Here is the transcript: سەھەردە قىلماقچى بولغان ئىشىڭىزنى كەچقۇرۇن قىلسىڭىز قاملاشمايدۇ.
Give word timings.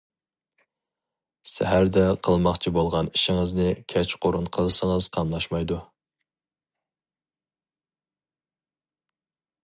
سەھەردە 1.55 2.05
قىلماقچى 2.27 2.71
بولغان 2.77 3.11
ئىشىڭىزنى 3.17 3.67
كەچقۇرۇن 3.93 4.47
قىلسىڭىز 4.57 5.09
قاملاشمايدۇ. 5.17 5.77